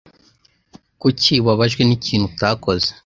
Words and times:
Kuki 1.01 1.33
ubabajwe 1.41 1.81
n'ikintu 1.85 2.25
utakoze? 2.31 2.89